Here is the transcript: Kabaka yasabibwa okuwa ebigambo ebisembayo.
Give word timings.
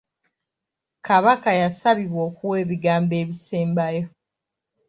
Kabaka 1.07 1.51
yasabibwa 1.61 2.21
okuwa 2.29 2.55
ebigambo 2.63 3.13
ebisembayo. 3.23 4.05